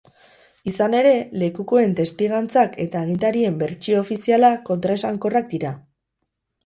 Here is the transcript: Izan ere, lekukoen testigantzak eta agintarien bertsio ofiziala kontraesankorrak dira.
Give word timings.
Izan 0.69 0.95
ere, 0.99 1.11
lekukoen 1.43 1.93
testigantzak 1.99 2.75
eta 2.85 3.03
agintarien 3.05 3.61
bertsio 3.63 4.01
ofiziala 4.07 4.51
kontraesankorrak 4.71 5.53
dira. 5.57 5.75